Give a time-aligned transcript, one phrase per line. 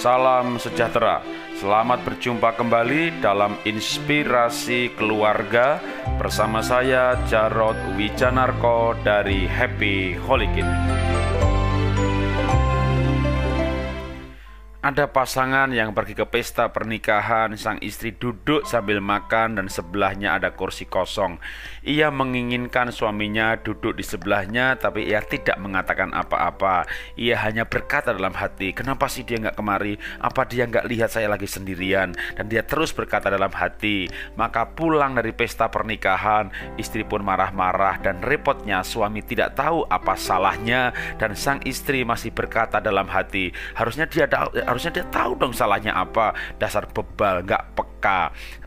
[0.00, 1.20] Salam sejahtera.
[1.60, 5.76] Selamat berjumpa kembali dalam Inspirasi Keluarga
[6.16, 11.09] bersama saya Jarod Wijanarko dari Happy Holy Kid.
[14.80, 20.56] Ada pasangan yang pergi ke pesta pernikahan, sang istri duduk sambil makan dan sebelahnya ada
[20.56, 21.36] kursi kosong.
[21.84, 26.88] Ia menginginkan suaminya duduk di sebelahnya, tapi ia tidak mengatakan apa-apa.
[27.20, 30.00] Ia hanya berkata dalam hati, kenapa sih dia nggak kemari?
[30.16, 32.16] Apa dia nggak lihat saya lagi sendirian?
[32.40, 34.08] Dan dia terus berkata dalam hati.
[34.40, 36.48] Maka pulang dari pesta pernikahan,
[36.80, 42.80] istri pun marah-marah dan repotnya suami tidak tahu apa salahnya dan sang istri masih berkata
[42.80, 44.24] dalam hati, harusnya dia
[44.70, 46.30] harusnya dia tahu dong salahnya apa.
[46.62, 47.89] Dasar bebal nggak peka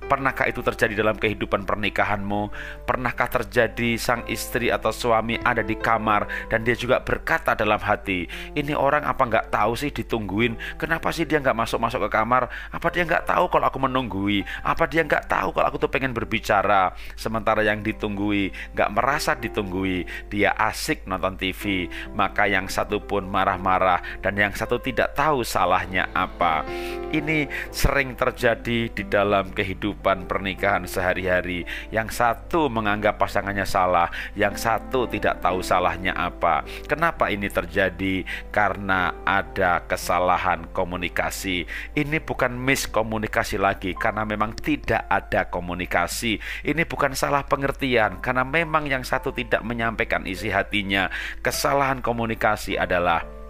[0.04, 2.52] Pernahkah itu terjadi dalam kehidupan pernikahanmu?
[2.84, 8.28] Pernahkah terjadi sang istri atau suami ada di kamar dan dia juga berkata dalam hati,
[8.54, 10.60] ini orang apa nggak tahu sih ditungguin?
[10.76, 12.52] Kenapa sih dia nggak masuk-masuk ke kamar?
[12.76, 14.44] Apa dia nggak tahu kalau aku menunggui?
[14.62, 16.92] Apa dia nggak tahu kalau aku tuh pengen berbicara?
[17.16, 21.88] Sementara yang ditunggui nggak merasa ditunggui, dia asik nonton TV.
[22.12, 26.68] Maka yang satu pun marah-marah dan yang satu tidak tahu salahnya apa.
[27.14, 31.64] Ini sering terjadi di dalam kehidupan kehidupan pernikahan sehari-hari.
[31.92, 36.68] Yang satu menganggap pasangannya salah, yang satu tidak tahu salahnya apa.
[36.88, 38.28] Kenapa ini terjadi?
[38.52, 41.64] Karena ada kesalahan komunikasi.
[41.96, 46.38] Ini bukan miskomunikasi lagi karena memang tidak ada komunikasi.
[46.64, 51.08] Ini bukan salah pengertian karena memang yang satu tidak menyampaikan isi hatinya.
[51.40, 53.43] Kesalahan komunikasi adalah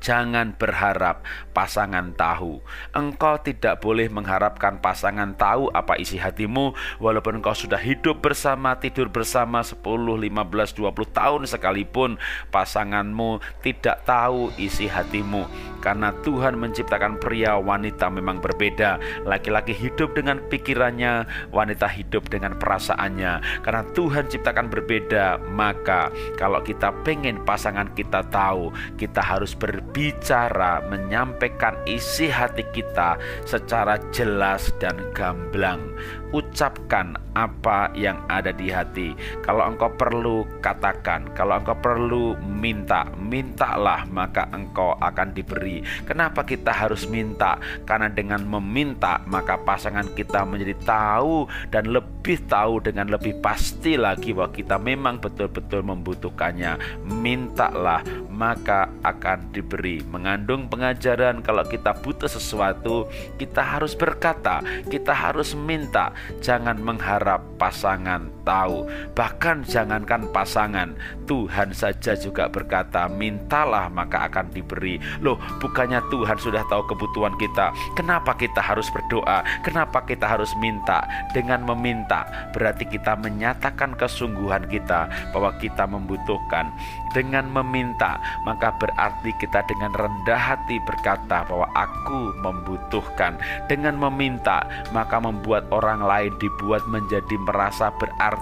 [0.00, 1.20] Jangan berharap
[1.52, 2.64] pasangan tahu.
[2.96, 9.12] Engkau tidak boleh mengharapkan pasangan tahu apa isi hatimu walaupun engkau sudah hidup bersama, tidur
[9.12, 12.16] bersama 10, 15, 20 tahun sekalipun
[12.48, 15.44] pasanganmu tidak tahu isi hatimu.
[15.80, 19.00] Karena Tuhan menciptakan pria wanita memang berbeda.
[19.24, 23.64] Laki-laki hidup dengan pikirannya, wanita hidup dengan perasaannya.
[23.64, 30.86] Karena Tuhan ciptakan berbeda, maka kalau kita pengen pasangan kita tahu, kita harus ber berbicara,
[30.86, 35.82] menyampaikan isi hati kita secara jelas dan gamblang
[36.30, 39.14] ucapkan apa yang ada di hati.
[39.42, 45.82] Kalau engkau perlu katakan, kalau engkau perlu minta, mintalah maka engkau akan diberi.
[46.06, 47.58] Kenapa kita harus minta?
[47.86, 54.34] Karena dengan meminta maka pasangan kita menjadi tahu dan lebih tahu dengan lebih pasti lagi
[54.34, 56.78] bahwa kita memang betul-betul membutuhkannya.
[57.06, 58.02] Mintalah
[58.40, 60.00] maka akan diberi.
[60.08, 63.04] Mengandung pengajaran kalau kita butuh sesuatu,
[63.36, 68.90] kita harus berkata, kita harus minta jangan mengharap pasangan tahu.
[69.14, 70.98] Bahkan jangankan pasangan,
[71.30, 77.70] Tuhan saja juga berkata, "Mintalah maka akan diberi." Loh, bukannya Tuhan sudah tahu kebutuhan kita?
[77.94, 79.46] Kenapa kita harus berdoa?
[79.62, 81.06] Kenapa kita harus minta?
[81.30, 86.74] Dengan meminta, berarti kita menyatakan kesungguhan kita bahwa kita membutuhkan.
[87.14, 93.34] Dengan meminta, maka berarti kita dengan rendah hati berkata bahwa aku membutuhkan.
[93.66, 94.62] Dengan meminta,
[94.94, 98.39] maka membuat orang lain dibuat menjadi merasa berarti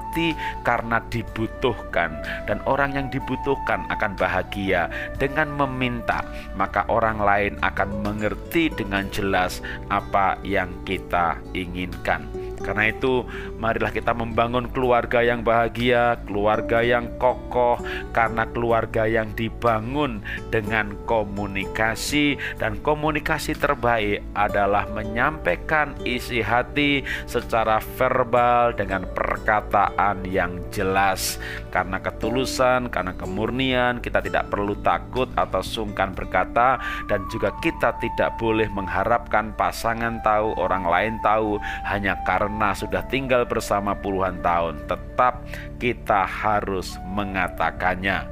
[0.66, 6.25] karena dibutuhkan dan orang yang dibutuhkan akan bahagia dengan meminta
[6.59, 12.38] maka orang lain akan mengerti dengan jelas apa yang kita inginkan.
[12.58, 13.22] Karena itu,
[13.56, 17.78] marilah kita membangun keluarga yang bahagia, keluarga yang kokoh,
[18.10, 28.74] karena keluarga yang dibangun dengan komunikasi, dan komunikasi terbaik adalah menyampaikan isi hati secara verbal
[28.74, 31.38] dengan perkataan yang jelas.
[31.70, 38.34] Karena ketulusan, karena kemurnian, kita tidak perlu takut atau sungkan berkata, dan juga kita tidak
[38.41, 44.88] boleh mengharapkan pasangan tahu, orang lain tahu, hanya karena karena sudah tinggal bersama puluhan tahun,
[44.88, 45.44] tetap
[45.76, 48.25] kita harus mengatakannya.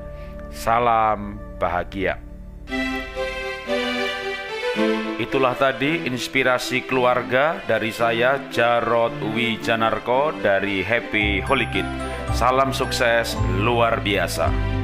[0.49, 2.17] Salam bahagia.
[5.21, 11.85] Itulah tadi inspirasi keluarga dari saya Jarod Wijanarko dari Happy Holy Kid.
[12.33, 14.76] Salam sukses luar biasa.